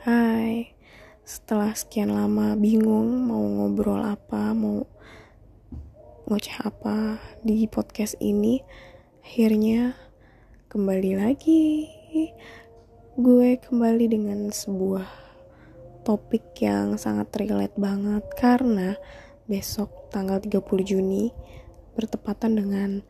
[0.00, 0.72] Hai,
[1.28, 4.88] setelah sekian lama bingung mau ngobrol apa, mau
[6.24, 8.64] ngoceh apa di podcast ini,
[9.20, 9.92] akhirnya
[10.72, 11.84] kembali lagi.
[13.20, 15.04] Gue kembali dengan sebuah
[16.08, 18.96] topik yang sangat relate banget karena
[19.44, 21.28] besok tanggal 30 Juni
[21.92, 23.04] bertepatan dengan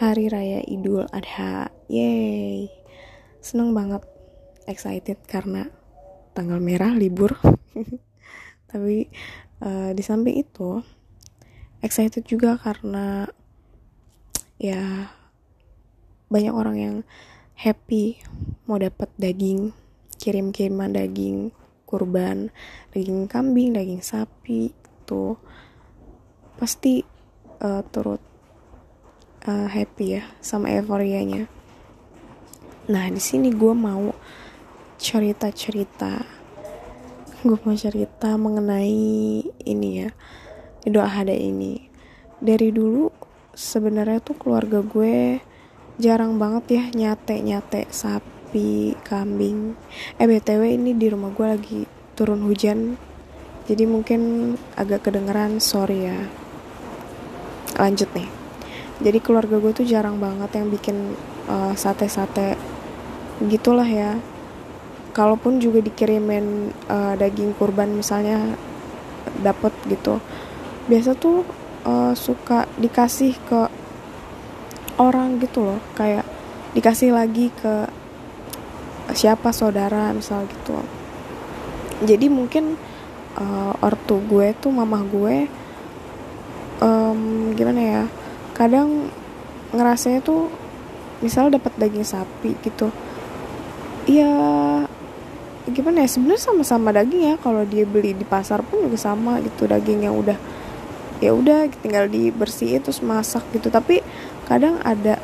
[0.00, 1.68] Hari Raya Idul Adha.
[1.92, 2.72] Yeay.
[3.44, 4.00] Seneng banget
[4.70, 5.68] excited karena
[6.32, 7.36] tanggal merah libur.
[8.70, 9.10] Tapi
[9.60, 10.80] uh, di samping itu
[11.82, 13.26] excited juga karena
[14.60, 15.10] ya
[16.30, 16.96] banyak orang yang
[17.58, 18.20] happy
[18.68, 19.74] mau dapat daging
[20.20, 21.50] kirim-kiriman daging
[21.88, 22.52] kurban
[22.92, 24.70] daging kambing daging sapi
[25.08, 25.40] tuh
[26.60, 27.02] pasti
[27.64, 28.20] uh, turut
[29.48, 31.48] uh, happy ya sama euforianya.
[32.92, 34.12] Nah di sini gue mau
[35.00, 36.20] cerita-cerita.
[37.40, 40.12] Gue mau cerita mengenai ini ya
[40.84, 41.88] Idul Adha ini.
[42.36, 43.08] Dari dulu
[43.56, 45.40] sebenarnya tuh keluarga gue
[45.96, 49.72] jarang banget ya nyate nyate sapi kambing.
[50.20, 51.80] Eh btw ini di rumah gue lagi
[52.12, 53.00] turun hujan.
[53.72, 56.28] Jadi mungkin agak kedengeran sorry ya.
[57.80, 58.28] Lanjut nih.
[59.00, 61.16] Jadi keluarga gue tuh jarang banget yang bikin
[61.48, 62.60] uh, sate-sate
[63.48, 64.20] gitulah ya
[65.10, 68.54] kalaupun juga dikirimin uh, daging kurban misalnya
[69.44, 70.18] dapat gitu
[70.90, 71.46] biasa tuh
[71.86, 73.60] uh, suka dikasih ke
[74.98, 75.80] orang gitu loh.
[75.94, 76.26] Kayak
[76.74, 77.86] dikasih lagi ke
[79.14, 80.78] siapa saudara misal gitu.
[82.02, 82.78] Jadi mungkin
[83.38, 85.36] uh, ortu gue tuh mamah gue
[86.82, 88.02] um, gimana ya
[88.56, 89.12] kadang
[89.70, 90.50] ngerasanya tuh
[91.20, 92.90] misal dapat daging sapi gitu
[94.08, 94.32] iya
[95.70, 97.34] gimana ya sebenarnya sama-sama daging ya.
[97.38, 100.38] Kalau dia beli di pasar pun juga sama gitu daging yang udah
[101.20, 103.70] ya udah tinggal dibersihin terus masak gitu.
[103.70, 104.02] Tapi
[104.50, 105.16] kadang ada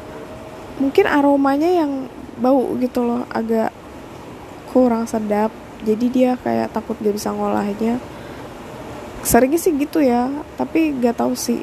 [0.79, 2.07] mungkin aromanya yang
[2.39, 3.75] bau gitu loh agak
[4.71, 5.51] kurang sedap.
[5.85, 8.01] Jadi dia kayak takut gak bisa ngolahnya.
[9.27, 11.61] Seringnya sih gitu ya tapi gak tahu sih.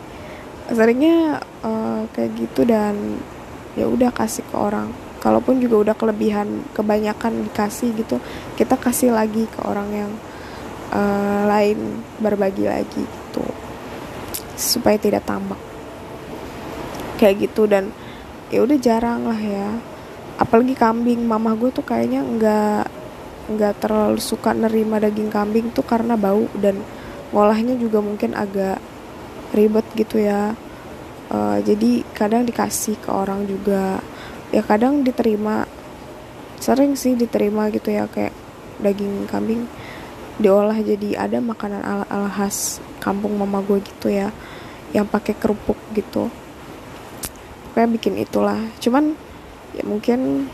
[0.67, 3.19] Seringnya uh, kayak gitu dan
[3.73, 4.93] ya udah kasih ke orang
[5.23, 8.19] kalaupun juga udah kelebihan kebanyakan dikasih gitu
[8.59, 10.11] kita kasih lagi ke orang yang
[10.93, 13.45] uh, lain berbagi lagi gitu.
[14.53, 15.59] Supaya tidak tambak.
[17.17, 17.89] Kayak gitu dan
[18.53, 19.69] ya udah jarang lah ya.
[20.37, 22.85] Apalagi kambing mama gue tuh kayaknya nggak
[23.43, 26.79] nggak terlalu suka nerima daging kambing tuh karena bau dan
[27.33, 28.77] ngolahnya juga mungkin agak
[29.51, 30.53] ribet gitu ya.
[31.33, 33.97] Uh, jadi kadang dikasih ke orang juga
[34.53, 35.65] ya kadang diterima
[36.61, 38.31] sering sih diterima gitu ya kayak
[38.79, 39.65] daging kambing
[40.37, 44.31] diolah jadi ada makanan ala ala khas kampung mama gue gitu ya
[44.93, 46.29] yang pakai kerupuk gitu.
[47.73, 48.61] Kayak bikin itulah.
[48.77, 49.17] Cuman
[49.73, 50.47] ya mungkin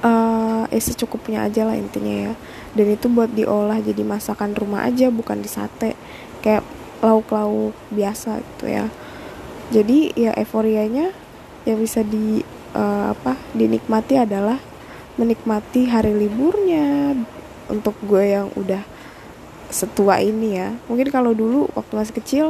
[0.00, 2.34] uh, eh secukupnya aja lah intinya ya.
[2.72, 5.92] Dan itu buat diolah jadi masakan rumah aja bukan di sate.
[6.40, 6.64] Kayak
[7.04, 8.88] lauk-lauk biasa gitu ya.
[9.68, 11.12] Jadi ya euforianya
[11.68, 12.40] ya bisa di
[12.76, 14.60] uh, apa dinikmati adalah
[15.16, 17.16] menikmati hari liburnya.
[17.66, 18.84] Untuk gue yang udah
[19.72, 20.70] setua ini ya.
[20.86, 22.46] Mungkin kalau dulu waktu masih kecil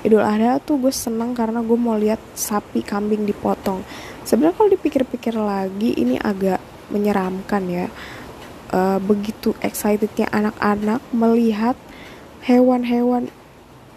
[0.00, 3.82] Idul Adha tuh gue seneng karena gue mau lihat sapi kambing dipotong.
[4.22, 7.86] Sebenarnya kalau dipikir-pikir lagi ini agak menyeramkan ya.
[8.70, 11.74] Uh, begitu excitednya anak-anak melihat
[12.46, 13.26] hewan-hewan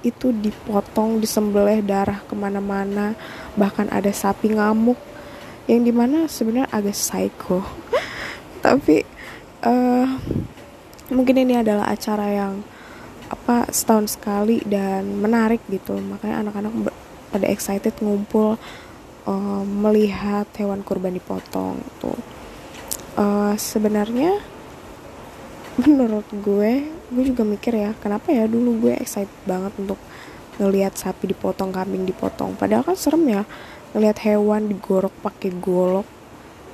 [0.01, 3.13] itu dipotong disembelih darah ke mana-mana
[3.53, 4.97] bahkan ada sapi ngamuk
[5.69, 7.63] yang di mana sebenarnya agak psycho.
[8.65, 9.03] Tapi
[9.63, 10.07] uh,
[11.11, 12.63] mungkin ini adalah acara yang
[13.31, 15.97] apa setahun sekali dan menarik gitu.
[15.97, 16.73] Makanya anak-anak
[17.33, 18.61] pada excited ngumpul
[19.25, 22.15] uh, melihat hewan kurban dipotong tuh
[23.17, 24.39] uh, sebenarnya
[25.81, 29.97] menurut gue gue juga mikir ya kenapa ya dulu gue excited banget untuk
[30.61, 32.53] ngelihat sapi dipotong kambing dipotong.
[32.57, 33.41] Padahal kan serem ya
[33.93, 36.07] ngelihat hewan digorok pakai golok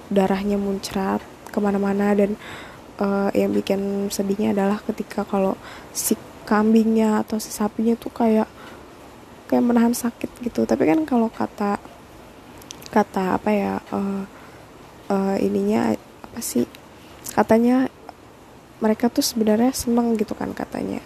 [0.10, 1.22] darahnya muncrat
[1.52, 2.16] ke mana-mana.
[2.16, 2.36] Dan
[3.00, 5.56] uh, yang bikin sedihnya adalah ketika kalau
[5.96, 8.50] si kambingnya atau si sapinya tuh kayak
[9.48, 10.66] kayak menahan sakit gitu.
[10.66, 11.80] Tapi kan kalau kata
[12.90, 14.26] kata apa ya uh,
[15.14, 15.94] uh, ininya
[16.26, 16.66] apa sih
[17.38, 17.86] katanya
[18.82, 20.98] mereka tuh sebenarnya seneng gitu kan katanya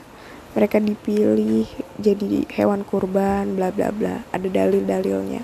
[0.54, 1.66] mereka dipilih
[1.98, 4.22] jadi hewan kurban bla bla bla.
[4.30, 5.42] Ada dalil-dalilnya.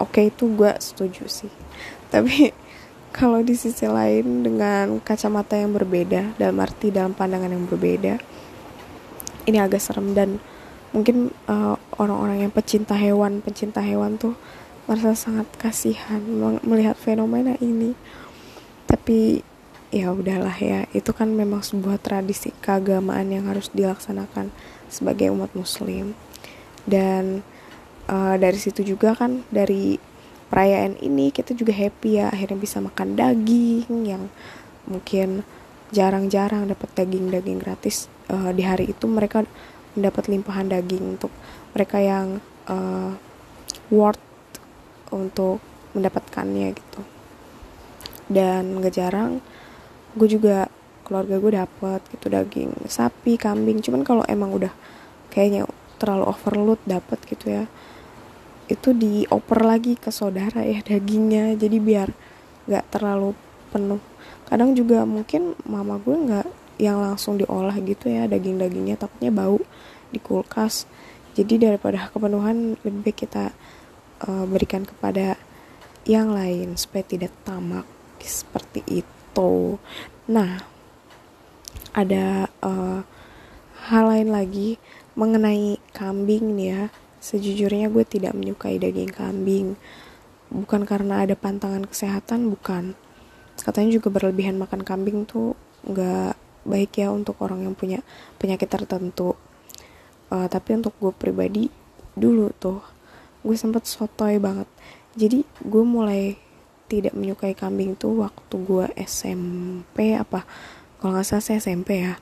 [0.00, 1.52] Oke itu gue setuju sih.
[2.12, 2.52] Tapi
[3.12, 8.20] kalau di sisi lain dengan kacamata yang berbeda dalam arti dalam pandangan yang berbeda
[9.48, 10.16] ini agak serem.
[10.16, 10.40] Dan
[10.96, 14.36] mungkin eh, orang-orang yang pecinta hewan pecinta hewan tuh
[14.86, 16.22] merasa sangat kasihan
[16.64, 17.92] melihat fenomena ini.
[18.86, 19.42] Tapi
[19.96, 24.52] ya udahlah ya itu kan memang sebuah tradisi keagamaan yang harus dilaksanakan
[24.92, 26.12] sebagai umat muslim.
[26.84, 27.40] Dan
[28.12, 29.96] uh, dari situ juga kan dari
[30.52, 34.28] perayaan ini kita juga happy ya akhirnya bisa makan daging yang
[34.86, 35.42] mungkin
[35.90, 38.12] jarang-jarang dapat daging-daging gratis.
[38.28, 39.48] Uh, di hari itu mereka
[39.96, 41.32] mendapat limpahan daging untuk
[41.72, 43.16] mereka yang uh,
[43.88, 44.20] worth
[45.08, 45.62] untuk
[45.96, 47.00] mendapatkannya gitu.
[48.26, 49.38] Dan gak jarang
[50.16, 50.66] gue juga
[51.06, 53.78] keluarga gue dapet gitu daging sapi kambing.
[53.84, 54.72] Cuman kalau emang udah
[55.30, 55.68] kayaknya
[56.00, 57.64] terlalu overload dapet gitu ya
[58.66, 61.54] itu dioper lagi ke saudara ya dagingnya.
[61.54, 62.08] Jadi biar
[62.66, 63.36] nggak terlalu
[63.70, 64.02] penuh.
[64.48, 66.48] Kadang juga mungkin mama gue nggak
[66.82, 69.62] yang langsung diolah gitu ya daging-dagingnya takutnya bau
[70.10, 70.90] di kulkas.
[71.36, 73.52] Jadi daripada kepenuhan lebih baik kita
[74.24, 75.36] uh, berikan kepada
[76.08, 77.84] yang lain supaya tidak tamak
[78.26, 79.15] seperti itu
[80.26, 80.64] nah
[81.92, 83.04] ada uh,
[83.88, 84.80] hal lain lagi
[85.16, 86.82] mengenai kambing nih ya
[87.26, 89.74] Sejujurnya gue tidak menyukai daging kambing.
[90.46, 92.94] Bukan karena ada pantangan kesehatan, bukan.
[93.58, 95.58] Katanya juga berlebihan makan kambing tuh
[95.90, 98.06] nggak baik ya untuk orang yang punya
[98.38, 99.34] penyakit tertentu.
[100.30, 101.66] Uh, tapi untuk gue pribadi
[102.14, 102.78] dulu tuh
[103.42, 104.70] gue sempet sotoy banget.
[105.18, 106.38] Jadi gue mulai
[106.86, 110.46] tidak menyukai kambing tuh waktu gue SMP apa
[110.96, 112.16] kalau nggak salah saya SMP ya.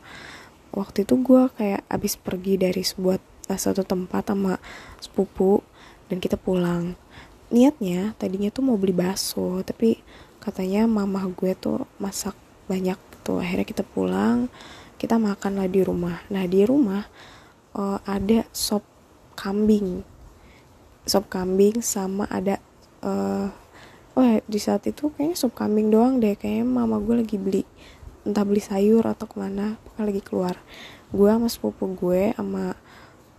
[0.75, 3.23] Waktu itu gue kayak abis pergi dari sebuah
[3.55, 4.59] satu tempat sama
[4.99, 5.63] sepupu
[6.11, 6.99] dan kita pulang.
[7.55, 10.03] Niatnya tadinya tuh mau beli bakso tapi
[10.43, 12.35] katanya mama gue tuh masak
[12.67, 14.51] banyak tuh akhirnya kita pulang
[14.99, 16.25] kita makan lah di rumah.
[16.33, 17.05] Nah di rumah
[17.79, 18.83] uh, ada sop
[19.39, 20.03] kambing.
[21.05, 22.59] Sop kambing sama ada
[23.05, 23.53] uh,
[24.23, 26.39] ya, di saat itu kayaknya sop kambing doang deh.
[26.39, 27.65] Kayaknya mama gue lagi beli.
[28.23, 30.55] Entah beli sayur atau ke mana pokoknya lagi keluar.
[31.11, 32.79] Gue sama sepupu gue sama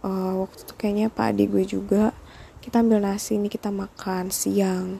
[0.03, 2.03] uh, waktu itu kayaknya pak adik gue juga
[2.59, 4.99] kita ambil nasi ini kita makan siang.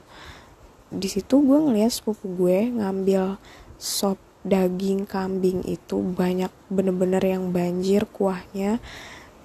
[0.93, 3.41] Di situ gue ngeliat sepupu gue ngambil
[3.75, 8.77] sop daging kambing itu banyak bener-bener yang banjir kuahnya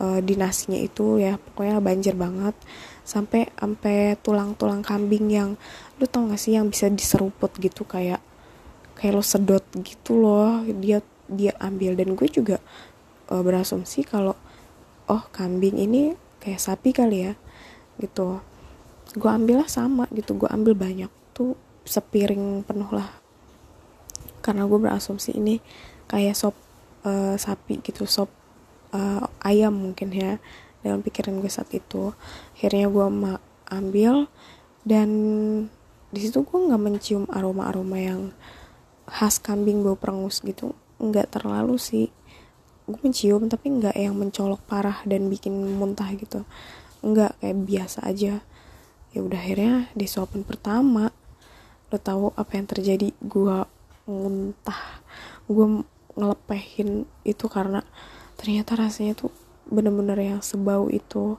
[0.01, 2.57] uh, di nasinya itu ya pokoknya banjir banget.
[3.05, 5.51] Sampai sampai tulang-tulang kambing yang
[6.01, 8.23] lu tau gak sih yang bisa diseruput gitu kayak
[8.97, 10.65] kayak lo sedot gitu loh.
[10.81, 11.95] Dia dia ambil.
[11.95, 12.57] Dan gue juga
[13.29, 14.35] uh, berasumsi kalau
[15.11, 17.33] oh kambing ini kayak sapi kali ya
[18.01, 18.41] gitu.
[19.15, 20.35] Gue ambil lah sama gitu.
[20.41, 23.11] Gue ambil banyak tuh sepiring penuh lah.
[24.41, 25.61] Karena gue berasumsi ini
[26.09, 26.57] kayak sop
[27.05, 28.40] uh, sapi gitu sop
[28.95, 30.39] uh, ayam mungkin ya
[30.81, 32.13] dalam pikiran gue saat itu.
[32.57, 33.07] Akhirnya gue
[33.71, 34.27] ambil
[34.85, 35.11] dan
[36.11, 38.35] di situ gue nggak mencium aroma aroma yang
[39.07, 40.75] khas kambing bau perengus gitu.
[40.99, 42.09] Nggak terlalu sih.
[42.89, 46.43] Gue mencium tapi nggak yang mencolok parah dan bikin muntah gitu.
[47.05, 48.43] Nggak kayak biasa aja.
[49.11, 51.11] Ya udah akhirnya di suapan pertama
[51.91, 53.11] lo tahu apa yang terjadi?
[53.19, 53.67] Gue
[54.07, 55.03] muntah.
[55.51, 55.83] Gue
[56.15, 57.83] ngelepehin itu karena
[58.41, 59.29] ternyata rasanya tuh
[59.69, 61.37] bener-bener yang sebau itu.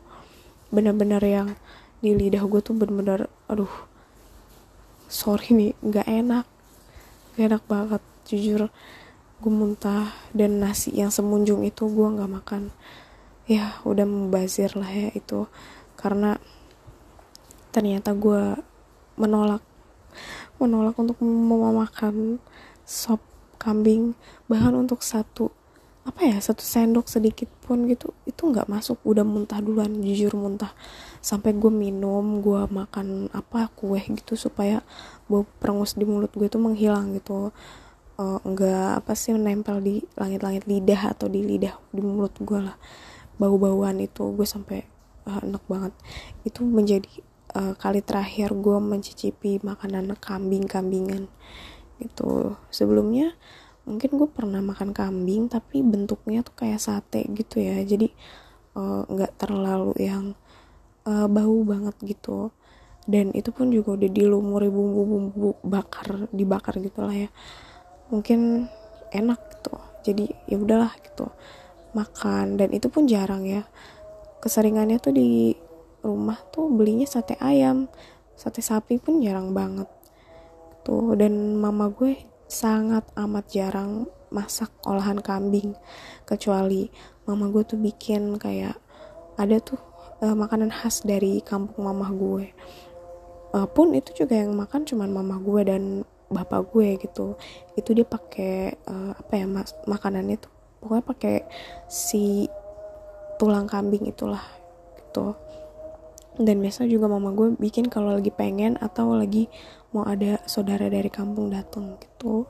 [0.69, 1.57] Bener-bener yang
[1.97, 3.73] di lidah gue tuh bener-bener aduh
[5.09, 6.45] sorry nih nggak enak.
[7.33, 8.69] Gak enak banget jujur.
[9.41, 12.69] Gue muntah dan nasi yang semunjung itu gue nggak makan.
[13.49, 15.49] Ya udah membazir lah ya itu.
[15.97, 16.37] Karena
[17.73, 18.61] ternyata gue
[19.17, 19.65] menolak.
[20.61, 22.37] Menolak untuk memakan
[22.85, 23.25] sop
[23.57, 24.13] kambing.
[24.45, 25.49] Bahkan untuk satu
[26.01, 28.97] apa ya satu sendok sedikit pun gitu itu nggak masuk.
[29.05, 30.73] Udah muntah duluan jujur muntah.
[31.21, 34.81] Sampai gue minum gue makan apa kue gitu supaya
[35.29, 37.53] bau perengus di mulut gue itu menghilang gitu.
[38.21, 42.77] Uh, nggak apa sih menempel di langit-langit lidah atau di lidah di mulut gue lah.
[43.37, 44.85] Bau-bauan itu gue sampai
[45.29, 45.93] uh, enak banget.
[46.41, 47.09] Itu menjadi
[47.55, 51.29] uh, kali terakhir gue mencicipi makanan kambing-kambingan
[52.01, 53.37] itu sebelumnya
[53.87, 57.81] mungkin gue pernah makan kambing tapi bentuknya tuh kayak sate gitu ya.
[57.81, 58.09] Jadi
[59.11, 60.37] nggak uh, terlalu yang
[61.07, 62.53] uh, bau banget gitu.
[63.09, 67.29] Dan itu pun juga udah dilumuri bumbu-bumbu bakar dibakar gitu lah ya.
[68.13, 68.69] Mungkin
[69.11, 69.75] enak gitu.
[70.05, 71.29] Jadi ya udahlah gitu
[71.97, 72.61] makan.
[72.61, 73.65] Dan itu pun jarang ya.
[74.41, 75.53] Keseringannya tuh di
[76.05, 77.89] rumah tuh belinya sate ayam.
[78.37, 79.89] Sate sapi pun jarang banget
[80.81, 82.17] gitu dan mama gue
[82.51, 85.71] sangat amat jarang masak olahan kambing.
[86.27, 86.91] Kecuali
[87.23, 88.75] mama gue tuh bikin kayak
[89.39, 89.79] ada tuh
[90.19, 92.51] uh, makanan khas dari kampung mama gue.
[93.55, 95.83] Uh, pun itu juga yang makan cuman mama gue dan
[96.27, 97.39] bapak gue gitu.
[97.79, 100.51] Itu dia pakai uh, apa ya mas makanannya tuh
[100.83, 101.35] pokoknya pakai
[101.87, 102.51] si
[103.39, 104.43] tulang kambing itulah
[104.99, 105.37] gitu
[106.39, 109.51] dan biasa juga mama gue bikin kalau lagi pengen atau lagi
[109.91, 112.47] mau ada saudara dari kampung datang gitu.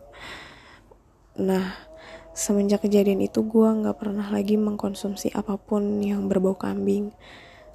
[1.42, 1.90] Nah
[2.32, 7.10] semenjak kejadian itu gue nggak pernah lagi mengkonsumsi apa pun yang berbau kambing.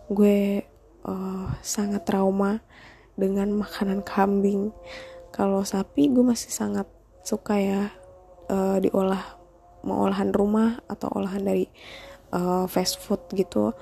[0.07, 0.63] Gue
[1.03, 2.63] uh, sangat trauma
[3.19, 4.71] dengan makanan kambing.
[5.35, 6.87] Kalau sapi gue masih sangat
[7.27, 7.91] suka ya
[8.47, 9.35] uh, diolah
[9.83, 11.67] mau olahan rumah atau olahan dari
[12.31, 13.75] uh, fast food gitu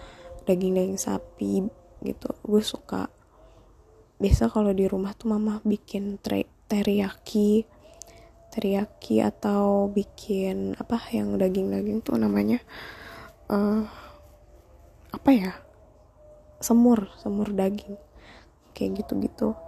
[0.44, 1.64] daging-daging sapi
[2.04, 2.30] gitu.
[2.44, 3.08] Gue suka.
[4.20, 6.20] Biasa kalau di rumah tuh mama bikin
[6.68, 7.66] teriyaki
[8.54, 12.62] teriyaki atau bikin apa yang daging-daging tuh namanya
[13.50, 13.82] uh,
[15.10, 15.52] apa ya?
[16.62, 17.98] Semur semur daging.
[18.76, 19.58] Kayak gitu-gitu.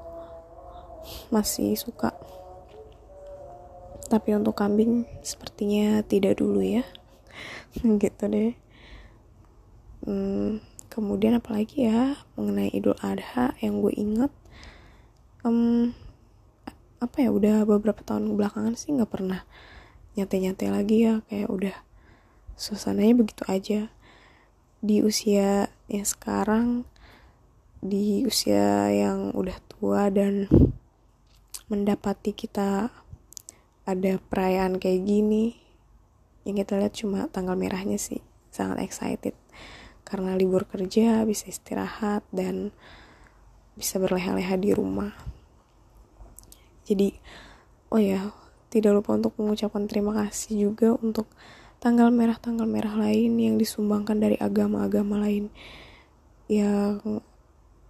[1.34, 2.14] Masih suka.
[4.06, 6.86] Tapi untuk kambing sepertinya tidak dulu ya.
[8.02, 8.54] Gitu deh.
[10.06, 10.62] Hmm,
[10.96, 14.32] kemudian apalagi ya mengenai Idul Adha yang gue inget
[15.44, 15.92] um,
[16.96, 19.44] apa ya udah beberapa tahun belakangan sih nggak pernah
[20.16, 21.76] nyate-nyate lagi ya kayak udah
[22.56, 23.80] suasananya begitu aja.
[24.80, 26.88] Di usia yang sekarang
[27.84, 30.48] di usia yang udah tua dan
[31.68, 32.88] mendapati kita
[33.86, 35.60] ada perayaan kayak gini
[36.48, 39.36] yang kita lihat cuma tanggal merahnya sih sangat excited
[40.06, 42.70] karena libur kerja bisa istirahat dan
[43.75, 45.12] bisa berleha-leha di rumah.
[46.86, 47.18] Jadi
[47.90, 48.30] oh ya
[48.70, 51.26] tidak lupa untuk mengucapkan terima kasih juga untuk
[51.82, 55.50] tanggal merah-tanggal merah lain yang disumbangkan dari agama-agama lain
[56.46, 57.02] yang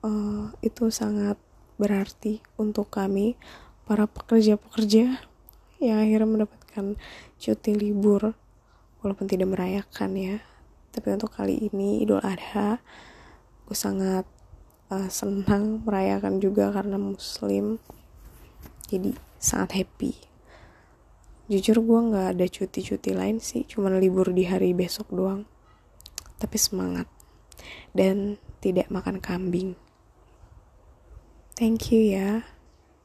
[0.00, 1.37] uh, itu sangat
[1.76, 3.37] berarti untuk kami
[3.85, 5.20] para pekerja-pekerja
[5.78, 6.96] yang akhirnya mendapatkan
[7.37, 8.32] cuti libur
[9.04, 10.37] walaupun tidak merayakan ya
[10.96, 12.80] tapi untuk kali ini Idul Adha
[13.68, 14.24] gue sangat
[14.88, 17.76] uh, senang merayakan juga karena muslim.
[18.88, 20.16] Jadi sangat happy.
[21.52, 25.44] Jujur gue nggak ada cuti-cuti lain sih cuman libur di hari besok doang.
[26.40, 27.04] Tapi semangat.
[27.92, 29.76] Dan tidak makan kambing.
[31.52, 32.55] Thank you ya